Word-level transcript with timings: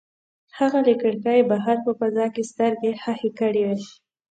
هغه 0.57 0.79
له 0.87 0.93
کړکۍ 1.01 1.39
بهر 1.51 1.77
په 1.85 1.91
فضا 1.99 2.25
کې 2.33 2.43
سترګې 2.51 2.91
ښخې 3.01 3.29
کړې 3.39 3.61
وې. 3.69 3.81